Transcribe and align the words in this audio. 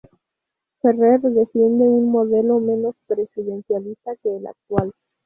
Ferrer 0.81 1.21
defiende 1.21 1.87
un 1.87 2.09
modelo 2.11 2.59
menos 2.59 2.95
presidencialista 3.05 4.15
que 4.15 4.35
el 4.37 4.47
actual. 4.47 4.91